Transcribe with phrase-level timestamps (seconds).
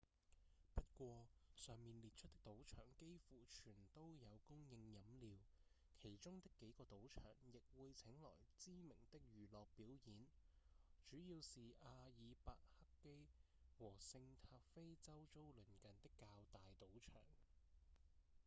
[0.73, 5.37] 不過上面列出的賭場幾乎全都有供應飲料
[5.95, 10.25] 其中的幾個賭場亦會請來知名的娛樂表演
[11.05, 13.27] 主要是阿爾伯克基
[13.77, 17.21] 和聖塔菲周遭鄰近的較大賭場